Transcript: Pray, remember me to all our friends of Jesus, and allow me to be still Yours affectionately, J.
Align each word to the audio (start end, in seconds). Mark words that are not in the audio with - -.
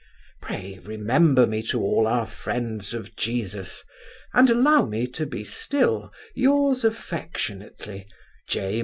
Pray, 0.41 0.79
remember 0.81 1.45
me 1.45 1.61
to 1.61 1.79
all 1.83 2.07
our 2.07 2.25
friends 2.25 2.91
of 2.91 3.15
Jesus, 3.15 3.83
and 4.33 4.49
allow 4.49 4.83
me 4.83 5.05
to 5.05 5.27
be 5.27 5.43
still 5.43 6.09
Yours 6.33 6.83
affectionately, 6.83 8.07
J. 8.47 8.79